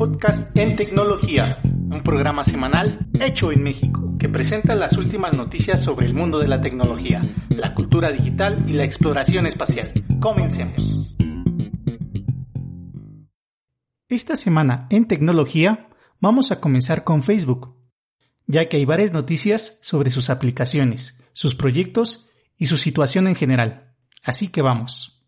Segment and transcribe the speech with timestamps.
[0.00, 6.06] podcast en tecnología, un programa semanal hecho en México que presenta las últimas noticias sobre
[6.06, 7.20] el mundo de la tecnología,
[7.50, 9.92] la cultura digital y la exploración espacial.
[10.18, 11.14] Comencemos.
[14.08, 17.76] Esta semana en tecnología vamos a comenzar con Facebook,
[18.46, 23.92] ya que hay varias noticias sobre sus aplicaciones, sus proyectos y su situación en general.
[24.24, 25.19] Así que vamos.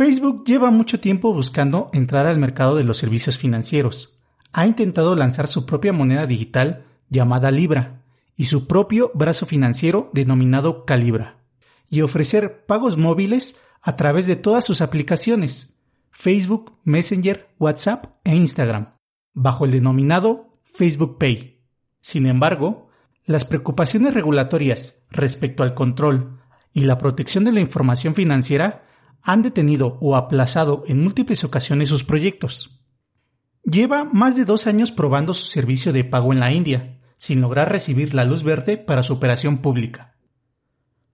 [0.00, 4.18] Facebook lleva mucho tiempo buscando entrar al mercado de los servicios financieros.
[4.50, 8.00] Ha intentado lanzar su propia moneda digital llamada Libra
[8.34, 11.36] y su propio brazo financiero denominado Calibra
[11.90, 15.76] y ofrecer pagos móviles a través de todas sus aplicaciones
[16.12, 18.94] Facebook, Messenger, WhatsApp e Instagram,
[19.34, 21.60] bajo el denominado Facebook Pay.
[22.00, 22.88] Sin embargo,
[23.26, 26.40] las preocupaciones regulatorias respecto al control
[26.72, 28.86] y la protección de la información financiera
[29.22, 32.80] han detenido o aplazado en múltiples ocasiones sus proyectos.
[33.62, 37.70] Lleva más de dos años probando su servicio de pago en la India, sin lograr
[37.70, 40.16] recibir la luz verde para su operación pública.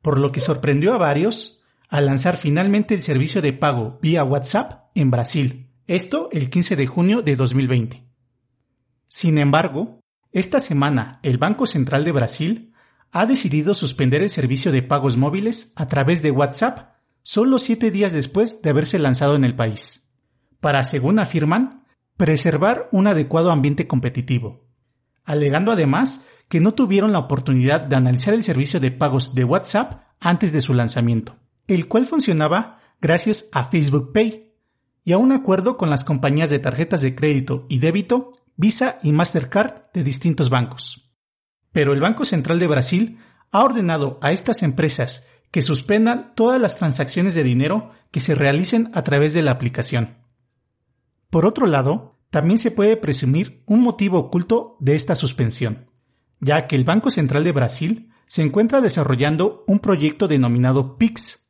[0.02, 4.90] Por lo que sorprendió a varios al lanzar finalmente el servicio de pago vía WhatsApp
[4.94, 8.04] en Brasil, esto el 15 de junio de 2020.
[9.08, 10.00] Sin embargo,
[10.32, 12.74] esta semana el Banco Central de Brasil
[13.10, 16.95] ha decidido suspender el servicio de pagos móviles a través de WhatsApp
[17.26, 20.12] solo siete días después de haberse lanzado en el país,
[20.60, 21.84] para, según afirman,
[22.16, 24.64] preservar un adecuado ambiente competitivo,
[25.24, 30.04] alegando además que no tuvieron la oportunidad de analizar el servicio de pagos de WhatsApp
[30.20, 31.34] antes de su lanzamiento,
[31.66, 34.52] el cual funcionaba gracias a Facebook Pay
[35.02, 39.10] y a un acuerdo con las compañías de tarjetas de crédito y débito Visa y
[39.10, 41.10] Mastercard de distintos bancos.
[41.72, 43.18] Pero el Banco Central de Brasil
[43.50, 48.90] ha ordenado a estas empresas que suspendan todas las transacciones de dinero que se realicen
[48.92, 50.18] a través de la aplicación.
[51.30, 55.90] Por otro lado, también se puede presumir un motivo oculto de esta suspensión,
[56.40, 61.46] ya que el Banco Central de Brasil se encuentra desarrollando un proyecto denominado PIX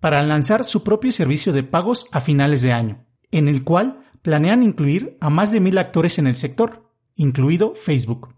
[0.00, 4.62] para lanzar su propio servicio de pagos a finales de año, en el cual planean
[4.62, 8.34] incluir a más de mil actores en el sector, incluido Facebook.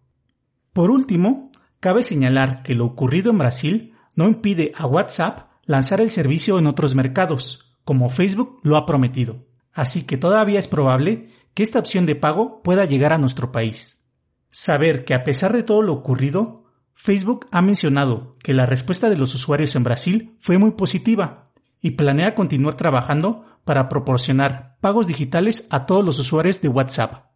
[0.73, 1.51] Por último,
[1.81, 6.67] cabe señalar que lo ocurrido en Brasil no impide a WhatsApp lanzar el servicio en
[6.67, 9.47] otros mercados, como Facebook lo ha prometido.
[9.73, 14.05] Así que todavía es probable que esta opción de pago pueda llegar a nuestro país.
[14.51, 19.17] Saber que a pesar de todo lo ocurrido, Facebook ha mencionado que la respuesta de
[19.17, 21.45] los usuarios en Brasil fue muy positiva
[21.81, 27.30] y planea continuar trabajando para proporcionar pagos digitales a todos los usuarios de WhatsApp.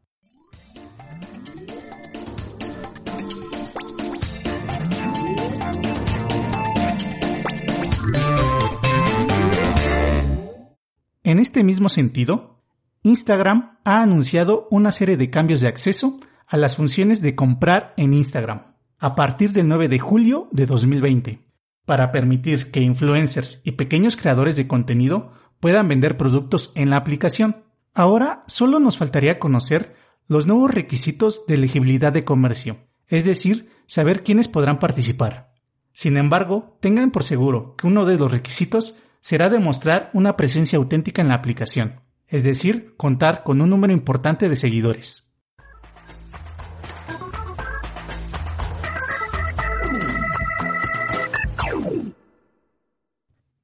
[11.27, 12.61] En este mismo sentido,
[13.03, 18.13] Instagram ha anunciado una serie de cambios de acceso a las funciones de comprar en
[18.13, 21.41] Instagram a partir del 9 de julio de 2020,
[21.87, 27.65] para permitir que influencers y pequeños creadores de contenido puedan vender productos en la aplicación.
[27.95, 29.97] Ahora solo nos faltaría conocer
[30.29, 32.77] los nuevos requisitos de elegibilidad de comercio,
[33.09, 35.55] es decir, saber quiénes podrán participar.
[35.95, 41.23] Sin embargo, tengan por seguro que uno de los requisitos será demostrar una presencia auténtica
[41.23, 45.35] en la aplicación, es decir, contar con un número importante de seguidores.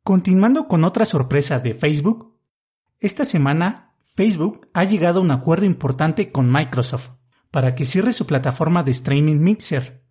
[0.03, 2.39] Continuando con otra sorpresa de Facebook,
[2.99, 7.11] esta semana Facebook ha llegado a un acuerdo importante con Microsoft
[7.51, 10.03] para que cierre su plataforma de streaming Mixer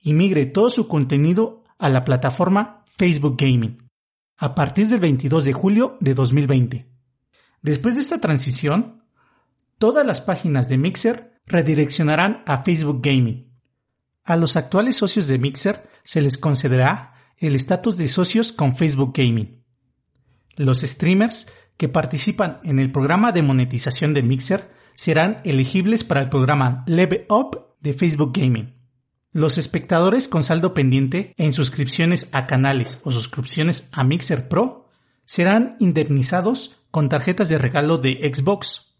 [0.00, 3.83] y migre todo su contenido a la plataforma Facebook Gaming
[4.36, 6.88] a partir del 22 de julio de 2020.
[7.62, 9.04] Después de esta transición,
[9.78, 13.52] todas las páginas de Mixer redireccionarán a Facebook Gaming.
[14.24, 19.12] A los actuales socios de Mixer se les concederá el estatus de socios con Facebook
[19.14, 19.62] Gaming.
[20.56, 26.28] Los streamers que participan en el programa de monetización de Mixer serán elegibles para el
[26.28, 28.73] programa Level Up de Facebook Gaming.
[29.34, 34.86] Los espectadores con saldo pendiente en suscripciones a canales o suscripciones a Mixer Pro
[35.26, 38.94] serán indemnizados con tarjetas de regalo de Xbox.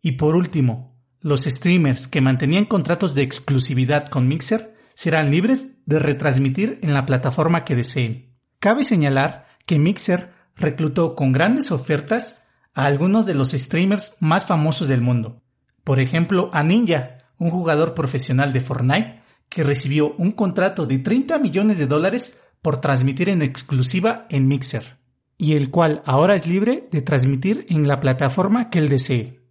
[0.00, 5.98] Y por último, los streamers que mantenían contratos de exclusividad con Mixer serán libres de
[5.98, 8.38] retransmitir en la plataforma que deseen.
[8.60, 14.86] Cabe señalar que Mixer reclutó con grandes ofertas a algunos de los streamers más famosos
[14.86, 15.42] del mundo.
[15.82, 21.38] Por ejemplo, a Ninja, un jugador profesional de Fortnite que recibió un contrato de 30
[21.38, 24.98] millones de dólares por transmitir en exclusiva en Mixer.
[25.38, 29.42] y el cual ahora es libre de transmitir en la plataforma que él desee.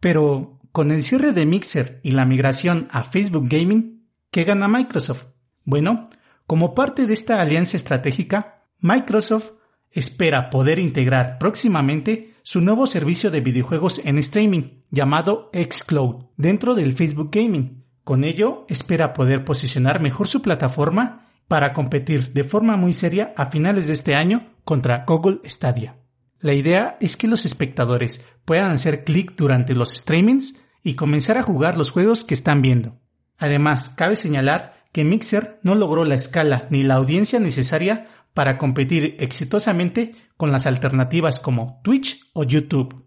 [0.00, 5.26] Pero con el cierre de Mixer y la migración a Facebook Gaming, ¿qué gana Microsoft?
[5.64, 6.04] Bueno,
[6.46, 9.52] como parte de esta alianza estratégica, Microsoft
[9.94, 16.94] espera poder integrar próximamente su nuevo servicio de videojuegos en streaming llamado xCloud dentro del
[16.94, 17.84] Facebook Gaming.
[18.02, 23.46] Con ello, espera poder posicionar mejor su plataforma para competir de forma muy seria a
[23.46, 25.96] finales de este año contra Google Stadia.
[26.40, 31.42] La idea es que los espectadores puedan hacer clic durante los streamings y comenzar a
[31.42, 33.00] jugar los juegos que están viendo.
[33.38, 39.16] Además, cabe señalar que Mixer no logró la escala ni la audiencia necesaria para competir
[39.20, 43.06] exitosamente con las alternativas como Twitch o YouTube.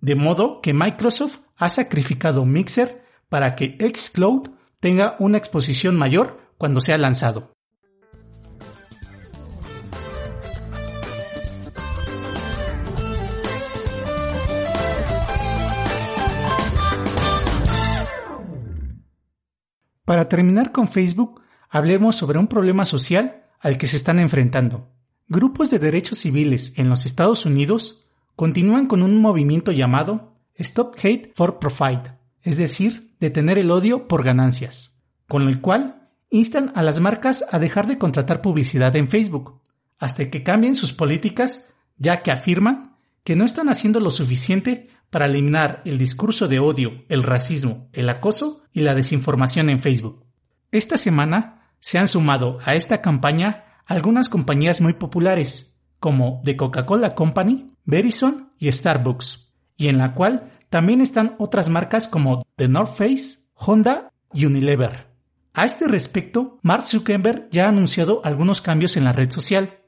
[0.00, 4.48] De modo que Microsoft ha sacrificado Mixer para que Xcloud
[4.80, 7.52] tenga una exposición mayor cuando sea lanzado.
[20.04, 24.88] Para terminar con Facebook, hablemos sobre un problema social al que se están enfrentando.
[25.28, 28.04] Grupos de derechos civiles en los Estados Unidos
[28.34, 32.08] continúan con un movimiento llamado Stop Hate for Profit,
[32.42, 34.98] es decir, detener el odio por ganancias,
[35.28, 39.60] con el cual instan a las marcas a dejar de contratar publicidad en Facebook,
[39.98, 41.68] hasta que cambien sus políticas,
[41.98, 47.04] ya que afirman que no están haciendo lo suficiente para eliminar el discurso de odio,
[47.08, 50.24] el racismo, el acoso y la desinformación en Facebook.
[50.72, 57.14] Esta semana se han sumado a esta campaña algunas compañías muy populares, como The Coca-Cola
[57.14, 62.94] Company, Verizon y Starbucks, y en la cual también están otras marcas como The North
[62.94, 65.08] Face, Honda y Unilever.
[65.52, 69.80] A este respecto, Mark Zuckerberg ya ha anunciado algunos cambios en la red social,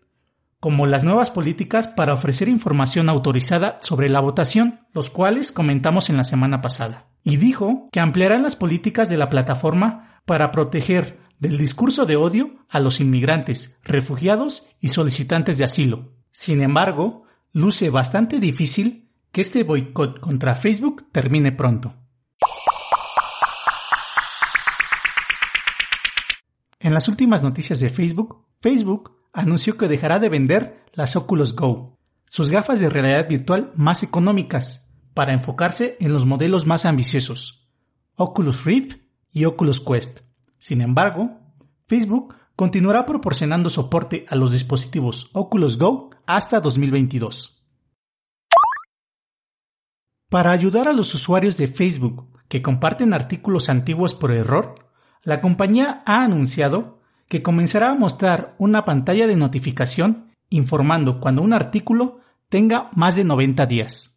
[0.58, 6.16] como las nuevas políticas para ofrecer información autorizada sobre la votación, los cuales comentamos en
[6.16, 11.58] la semana pasada, y dijo que ampliarán las políticas de la plataforma para proteger del
[11.58, 16.12] discurso de odio a los inmigrantes, refugiados y solicitantes de asilo.
[16.30, 21.96] Sin embargo, luce bastante difícil que este boicot contra Facebook termine pronto.
[26.78, 31.98] En las últimas noticias de Facebook, Facebook anunció que dejará de vender las Oculus Go,
[32.28, 37.69] sus gafas de realidad virtual más económicas, para enfocarse en los modelos más ambiciosos,
[38.16, 39.01] Oculus Rift
[39.32, 40.20] y Oculus Quest.
[40.58, 41.40] Sin embargo,
[41.87, 47.64] Facebook continuará proporcionando soporte a los dispositivos Oculus Go hasta 2022.
[50.29, 54.88] Para ayudar a los usuarios de Facebook que comparten artículos antiguos por error,
[55.25, 61.52] la compañía ha anunciado que comenzará a mostrar una pantalla de notificación informando cuando un
[61.52, 64.11] artículo tenga más de 90 días.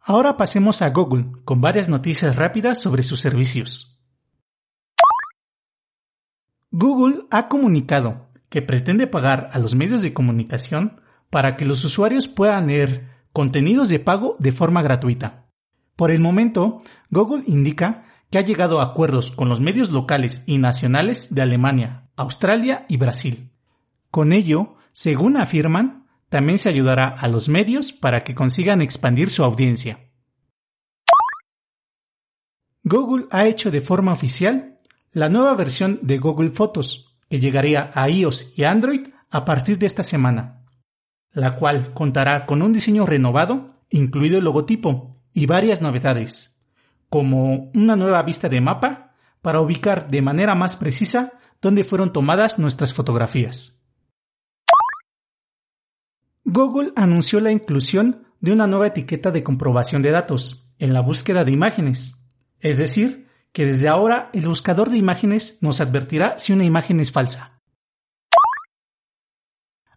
[0.00, 4.00] Ahora pasemos a Google con varias noticias rápidas sobre sus servicios.
[6.70, 12.28] Google ha comunicado que pretende pagar a los medios de comunicación para que los usuarios
[12.28, 15.46] puedan leer contenidos de pago de forma gratuita.
[15.96, 16.78] Por el momento,
[17.10, 22.08] Google indica que ha llegado a acuerdos con los medios locales y nacionales de Alemania,
[22.16, 23.52] Australia y Brasil.
[24.10, 29.44] Con ello, según afirman, también se ayudará a los medios para que consigan expandir su
[29.44, 29.98] audiencia.
[32.82, 34.78] Google ha hecho de forma oficial
[35.12, 39.86] la nueva versión de Google Fotos, que llegaría a iOS y Android a partir de
[39.86, 40.64] esta semana,
[41.32, 46.62] la cual contará con un diseño renovado, incluido el logotipo, y varias novedades,
[47.08, 52.58] como una nueva vista de mapa para ubicar de manera más precisa dónde fueron tomadas
[52.58, 53.79] nuestras fotografías.
[56.52, 61.44] Google anunció la inclusión de una nueva etiqueta de comprobación de datos en la búsqueda
[61.44, 62.26] de imágenes.
[62.58, 67.12] Es decir, que desde ahora el buscador de imágenes nos advertirá si una imagen es
[67.12, 67.60] falsa.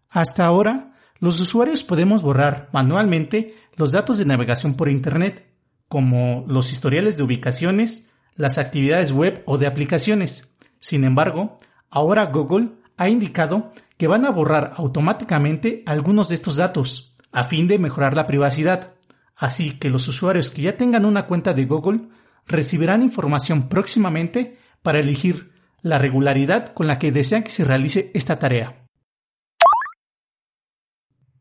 [0.08, 5.44] Hasta ahora, los usuarios podemos borrar manualmente los datos de navegación por Internet,
[5.88, 10.54] como los historiales de ubicaciones, las actividades web o de aplicaciones.
[10.78, 11.58] Sin embargo,
[11.90, 17.66] ahora Google ha indicado que van a borrar automáticamente algunos de estos datos a fin
[17.68, 18.94] de mejorar la privacidad.
[19.36, 22.08] Así que los usuarios que ya tengan una cuenta de Google
[22.46, 28.36] recibirán información próximamente para elegir la regularidad con la que desean que se realice esta
[28.38, 28.86] tarea.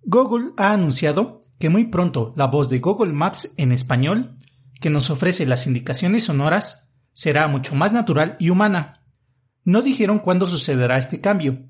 [0.01, 4.35] Google ha anunciado que muy pronto la voz de Google Maps en español,
[4.81, 9.01] que nos ofrece las indicaciones sonoras, será mucho más natural y humana.
[9.63, 11.69] No dijeron cuándo sucederá este cambio,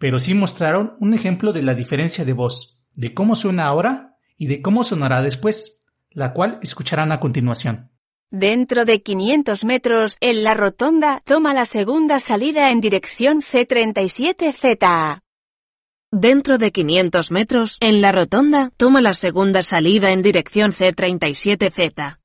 [0.00, 4.46] pero sí mostraron un ejemplo de la diferencia de voz, de cómo suena ahora y
[4.46, 7.90] de cómo sonará después, la cual escucharán a continuación.
[8.30, 15.20] Dentro de 500 metros, en la rotonda, toma la segunda salida en dirección C37Z.
[16.10, 22.18] Dentro de 500 metros, en la rotonda, toma la segunda salida en dirección C37Z.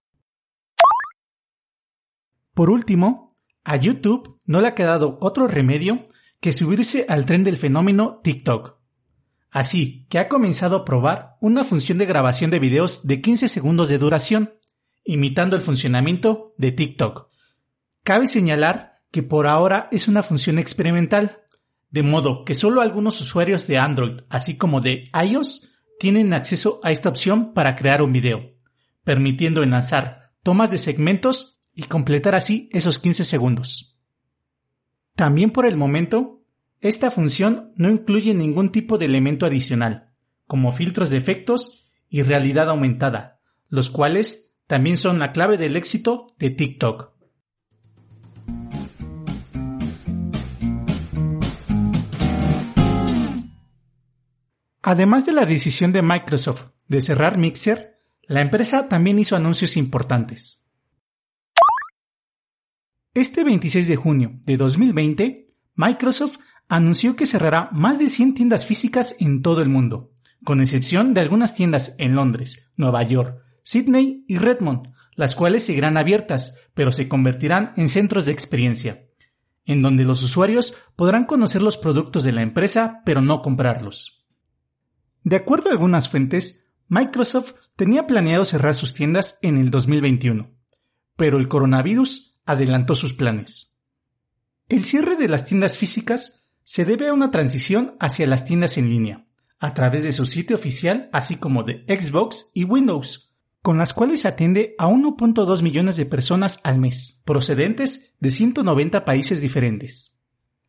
[2.54, 6.06] Por último, a YouTube no le ha quedado otro remedio
[6.40, 8.78] que subirse al tren del fenómeno TikTok.
[9.52, 13.88] Así que ha comenzado a probar una función de grabación de videos de 15 segundos
[13.88, 14.54] de duración,
[15.04, 17.30] imitando el funcionamiento de TikTok.
[18.04, 21.40] Cabe señalar que por ahora es una función experimental,
[21.90, 26.92] de modo que solo algunos usuarios de Android, así como de iOS, tienen acceso a
[26.92, 28.56] esta opción para crear un video,
[29.06, 33.95] permitiendo enlazar tomas de segmentos y completar así esos 15 segundos.
[35.16, 36.44] También por el momento,
[36.82, 40.12] esta función no incluye ningún tipo de elemento adicional,
[40.46, 46.36] como filtros de efectos y realidad aumentada, los cuales también son la clave del éxito
[46.38, 47.14] de TikTok.
[54.82, 60.65] Además de la decisión de Microsoft de cerrar Mixer, la empresa también hizo anuncios importantes.
[63.16, 66.36] Este 26 de junio de 2020, Microsoft
[66.68, 70.12] anunció que cerrará más de 100 tiendas físicas en todo el mundo,
[70.44, 75.96] con excepción de algunas tiendas en Londres, Nueva York, Sydney y Redmond, las cuales seguirán
[75.96, 79.06] abiertas, pero se convertirán en centros de experiencia,
[79.64, 84.26] en donde los usuarios podrán conocer los productos de la empresa, pero no comprarlos.
[85.24, 90.52] De acuerdo a algunas fuentes, Microsoft tenía planeado cerrar sus tiendas en el 2021,
[91.16, 93.78] pero el coronavirus adelantó sus planes.
[94.70, 98.90] El cierre de las tiendas físicas se debe a una transición hacia las tiendas en
[98.90, 99.28] línea,
[99.60, 104.26] a través de su sitio oficial así como de Xbox y Windows, con las cuales
[104.26, 110.20] atiende a 1.2 millones de personas al mes, procedentes de 190 países diferentes.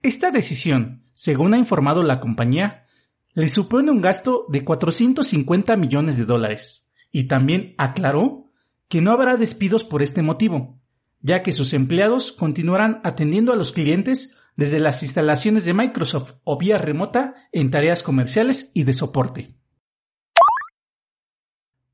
[0.02, 2.86] Esta decisión, según ha informado la compañía,
[3.34, 8.50] le supone un gasto de 450 millones de dólares, y también aclaró
[8.88, 10.80] que no habrá despidos por este motivo,
[11.26, 16.56] ya que sus empleados continuarán atendiendo a los clientes desde las instalaciones de Microsoft o
[16.56, 19.56] vía remota en tareas comerciales y de soporte.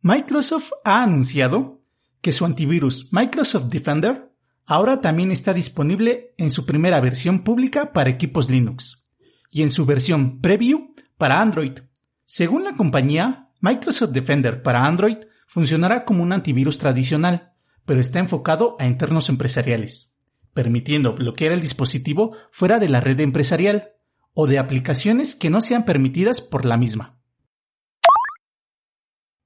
[0.03, 1.83] Microsoft ha anunciado
[2.21, 4.31] que su antivirus Microsoft Defender
[4.67, 9.03] ahora también está disponible en su primera versión pública para equipos Linux
[9.51, 11.79] y en su versión preview para Android.
[12.27, 17.51] Según la compañía, Microsoft Defender para Android funcionará como un antivirus tradicional,
[17.85, 20.12] pero está enfocado a internos empresariales
[20.55, 23.93] permitiendo bloquear el dispositivo fuera de la red empresarial
[24.35, 27.19] o de aplicaciones que no sean permitidas por la misma.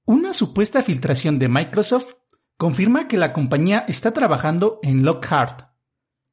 [0.05, 2.13] Una supuesta filtración de Microsoft
[2.55, 5.69] confirma que la compañía está trabajando en Lockhart,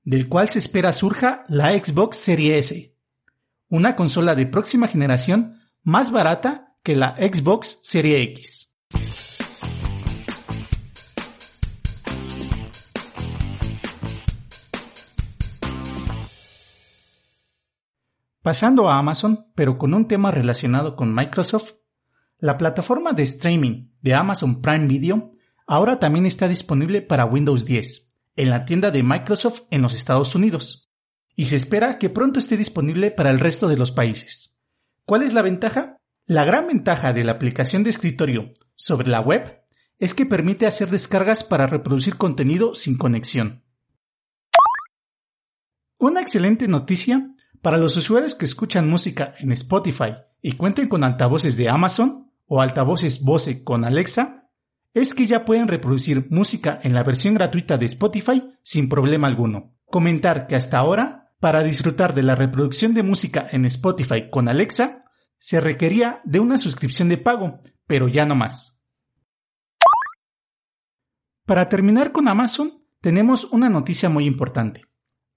[0.03, 2.97] del cual se espera surja la Xbox Series S,
[3.69, 8.64] una consola de próxima generación más barata que la Xbox Series X.
[18.45, 21.77] Pasando a Amazon, pero con un tema relacionado con Microsoft,
[22.39, 25.31] la plataforma de streaming de Amazon Prime Video
[25.67, 30.35] ahora también está disponible para Windows 10 en la tienda de Microsoft en los Estados
[30.35, 30.93] Unidos,
[31.35, 34.61] y se espera que pronto esté disponible para el resto de los países.
[35.07, 36.03] ¿Cuál es la ventaja?
[36.27, 39.63] La gran ventaja de la aplicación de escritorio sobre la web
[39.99, 43.65] es que permite hacer descargas para reproducir contenido sin conexión.
[45.99, 47.34] Una excelente noticia
[47.65, 52.61] para los usuarios que escuchan música en Spotify y cuenten con altavoces de Amazon o
[52.61, 54.51] altavoces Bose con Alexa,
[54.93, 59.79] es que ya pueden reproducir música en la versión gratuita de Spotify sin problema alguno.
[59.87, 65.07] Comentar que hasta ahora, para disfrutar de la reproducción de música en Spotify con Alexa,
[65.39, 68.85] se requería de una suscripción de pago, pero ya no más.
[71.47, 74.83] Para terminar con Amazon, tenemos una noticia muy importante.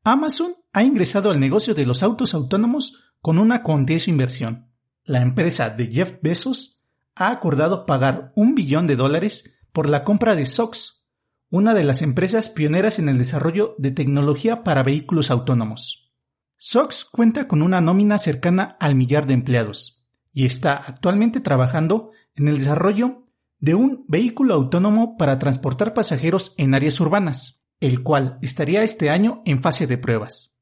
[0.04, 4.70] Amazon ha ingresado al negocio de los autos autónomos con una cuantiosa inversión.
[5.06, 6.84] La empresa de Jeff Bezos
[7.16, 11.04] ha acordado pagar un billón de dólares por la compra de SOX,
[11.50, 16.12] una de las empresas pioneras en el desarrollo de tecnología para vehículos autónomos.
[16.58, 22.50] SOX cuenta con una nómina cercana al millar de empleados y está actualmente trabajando en
[22.50, 23.24] el desarrollo
[23.58, 27.64] de un vehículo autónomo para transportar pasajeros en áreas urbanas.
[27.80, 30.57] el cual estaría este año en fase de pruebas.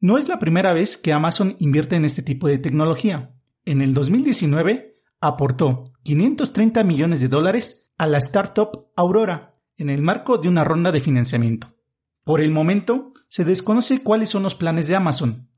[0.00, 3.34] No es la primera vez que Amazon invierte en este tipo de tecnología.
[3.64, 10.38] En el 2019 aportó 530 millones de dólares a la startup Aurora en el marco
[10.38, 11.74] de una ronda de financiamiento.
[12.22, 15.48] Por el momento, se desconoce cuáles son los planes de Amazon,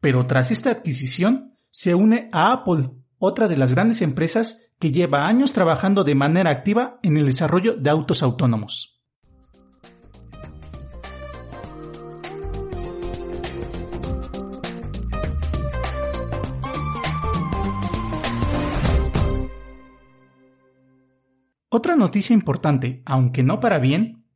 [0.00, 5.26] pero tras esta adquisición se une a Apple, otra de las grandes empresas que lleva
[5.26, 8.99] años trabajando de manera activa en el desarrollo de autos autónomos.
[21.80, 24.26] Otra noticia importante, aunque no para bien,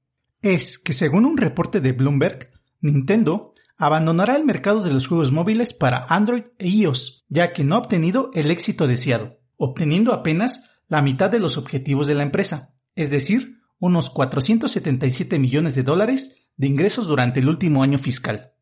[0.40, 2.48] es que según un reporte de Bloomberg,
[2.80, 7.74] Nintendo abandonará el mercado de los juegos móviles para Android e iOS, ya que no
[7.74, 12.74] ha obtenido el éxito deseado, obteniendo apenas la mitad de los objetivos de la empresa,
[12.94, 18.54] es decir, unos 477 millones de dólares de ingresos durante el último año fiscal.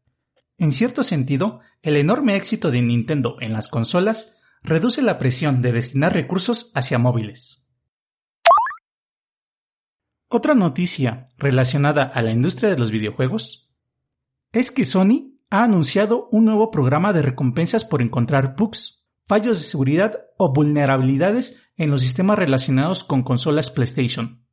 [0.59, 5.71] En cierto sentido, el enorme éxito de Nintendo en las consolas reduce la presión de
[5.71, 7.62] destinar recursos hacia móviles.
[10.35, 13.71] Otra noticia relacionada a la industria de los videojuegos
[14.51, 19.67] es que Sony ha anunciado un nuevo programa de recompensas por encontrar bugs, fallos de
[19.67, 24.47] seguridad o vulnerabilidades en los sistemas relacionados con consolas PlayStation.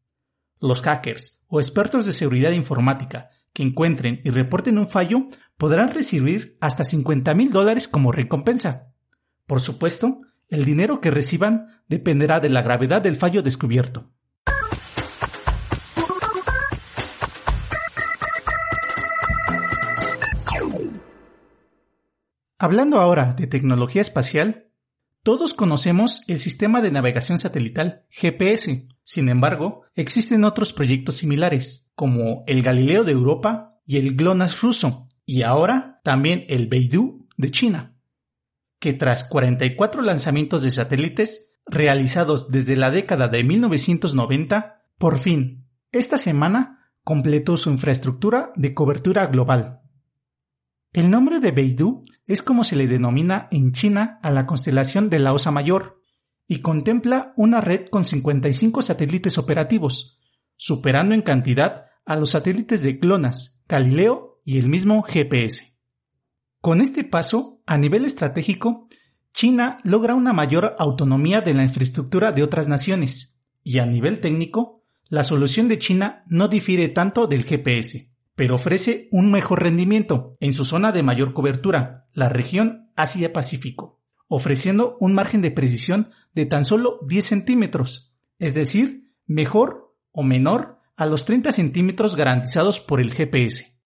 [0.60, 6.58] Los hackers o expertos de seguridad informática que encuentren y reporten un fallo podrán recibir
[6.60, 8.94] hasta 50 mil dólares como recompensa.
[9.48, 10.20] Por supuesto,
[10.50, 14.12] el dinero que reciban dependerá de la gravedad del fallo descubierto.
[22.62, 24.68] Hablando ahora de tecnología espacial,
[25.24, 28.86] todos conocemos el sistema de navegación satelital GPS.
[29.06, 35.08] Sin embargo, existen otros proyectos similares, como el Galileo de Europa y el GLONASS ruso,
[35.26, 37.96] y ahora también el Beidou de China,
[38.78, 46.18] que tras 44 lanzamientos de satélites realizados desde la década de 1990, por fin, esta
[46.18, 49.80] semana completó su infraestructura de cobertura global.
[50.92, 55.20] El nombre de Beidou es como se le denomina en China a la constelación de
[55.20, 56.02] la Osa Mayor
[56.48, 60.18] y contempla una red con 55 satélites operativos,
[60.56, 65.78] superando en cantidad a los satélites de GLONASS, Galileo y el mismo GPS.
[66.60, 68.88] Con este paso, a nivel estratégico,
[69.32, 74.84] China logra una mayor autonomía de la infraestructura de otras naciones, y a nivel técnico,
[75.08, 80.54] la solución de China no difiere tanto del GPS pero ofrece un mejor rendimiento en
[80.54, 84.00] su zona de mayor cobertura, la región Asia-Pacífico,
[84.30, 90.80] ofreciendo un margen de precisión de tan solo 10 centímetros, es decir, mejor o menor
[90.96, 93.78] a los 30 centímetros garantizados por el GPS.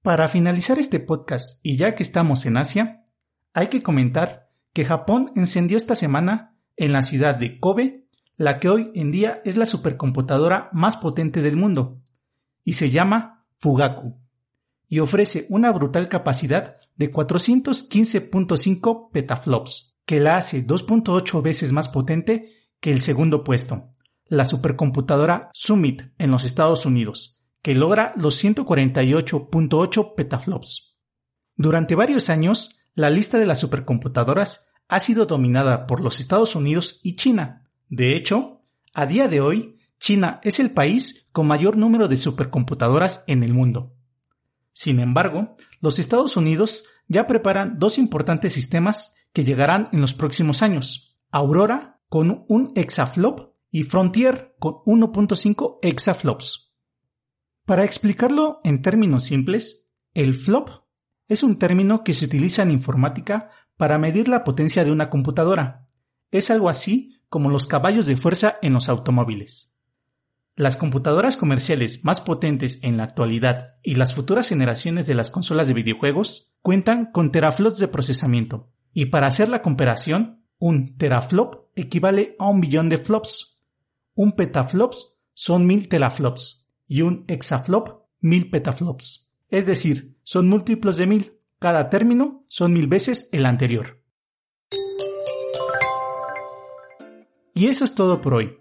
[0.00, 3.04] Para finalizar este podcast y ya que estamos en Asia,
[3.52, 8.03] hay que comentar que Japón encendió esta semana en la ciudad de Kobe
[8.36, 12.00] la que hoy en día es la supercomputadora más potente del mundo,
[12.64, 14.18] y se llama Fugaku,
[14.88, 22.52] y ofrece una brutal capacidad de 415.5 petaflops, que la hace 2.8 veces más potente
[22.80, 23.90] que el segundo puesto,
[24.26, 30.98] la supercomputadora Summit en los Estados Unidos, que logra los 148.8 petaflops.
[31.56, 37.00] Durante varios años, la lista de las supercomputadoras ha sido dominada por los Estados Unidos
[37.02, 38.60] y China, de hecho,
[38.92, 43.54] a día de hoy, China es el país con mayor número de supercomputadoras en el
[43.54, 43.94] mundo.
[44.72, 50.62] Sin embargo, los Estados Unidos ya preparan dos importantes sistemas que llegarán en los próximos
[50.62, 51.16] años.
[51.30, 56.72] Aurora con un exaflop y Frontier con 1.5 exaflops.
[57.64, 60.70] Para explicarlo en términos simples, el flop
[61.26, 65.86] es un término que se utiliza en informática para medir la potencia de una computadora.
[66.30, 69.74] Es algo así como los caballos de fuerza en los automóviles.
[70.54, 75.66] Las computadoras comerciales más potentes en la actualidad y las futuras generaciones de las consolas
[75.66, 82.36] de videojuegos cuentan con teraflops de procesamiento, y para hacer la comparación, un teraflop equivale
[82.38, 83.58] a un billón de flops,
[84.14, 89.34] un petaflops son mil teraflops y un hexaflop mil petaflops.
[89.48, 94.03] Es decir, son múltiplos de mil, cada término son mil veces el anterior.
[97.54, 98.58] Y eso es todo por hoy.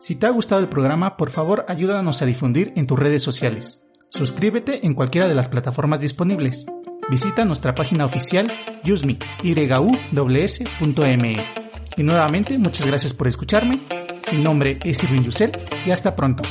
[0.00, 3.86] Si te ha gustado el programa, por favor ayúdanos a difundir en tus redes sociales.
[4.10, 6.66] Suscríbete en cualquiera de las plataformas disponibles.
[7.08, 9.26] Visita nuestra página oficial yusmi.me.
[11.96, 13.86] Y nuevamente, muchas gracias por escucharme
[14.32, 15.52] Mi nombre es Irving Yusel
[15.86, 16.42] y hasta pronto.